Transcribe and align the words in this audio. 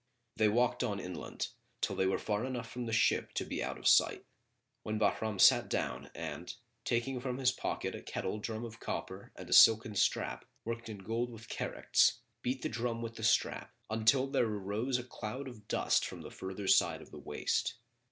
They 0.35 0.49
walked 0.49 0.83
on 0.83 0.99
inland, 0.99 1.49
till 1.79 1.95
they 1.95 2.07
were 2.07 2.17
far 2.17 2.43
enough 2.43 2.67
from 2.67 2.87
the 2.87 2.91
ship 2.91 3.35
to 3.35 3.45
be 3.45 3.63
out 3.63 3.77
of 3.77 3.87
sight, 3.87 4.25
when 4.81 4.97
Bahram 4.97 5.37
sat 5.37 5.69
down 5.69 6.09
and 6.15 6.51
taking 6.83 7.19
from 7.21 7.37
his 7.37 7.51
pocket 7.51 7.93
a 7.93 8.01
kettle 8.01 8.41
drum[FN#30] 8.41 8.65
of 8.65 8.79
copper 8.79 9.31
and 9.35 9.47
a 9.47 9.53
silken 9.53 9.93
strap, 9.93 10.45
worked 10.65 10.89
in 10.89 10.97
gold 11.03 11.29
with 11.29 11.49
characts, 11.49 12.21
beat 12.41 12.63
the 12.63 12.67
drum 12.69 13.03
with 13.03 13.13
the 13.13 13.23
strap, 13.23 13.75
until 13.91 14.25
there 14.25 14.47
arose 14.47 14.97
a 14.97 15.03
cloud 15.03 15.47
of 15.47 15.67
dust 15.67 16.03
from 16.03 16.21
the 16.23 16.31
further 16.31 16.67
side 16.67 17.03
of 17.03 17.11
the 17.11 17.19
waste. 17.19 17.75